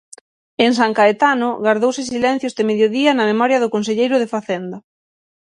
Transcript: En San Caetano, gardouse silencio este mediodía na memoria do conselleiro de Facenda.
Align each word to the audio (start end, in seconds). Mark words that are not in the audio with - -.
En 0.65 0.71
San 0.79 0.91
Caetano, 0.97 1.49
gardouse 1.65 2.01
silencio 2.11 2.47
este 2.49 2.67
mediodía 2.69 3.11
na 3.13 3.29
memoria 3.31 3.61
do 3.63 3.73
conselleiro 3.75 4.15
de 4.19 4.31
Facenda. 4.33 4.77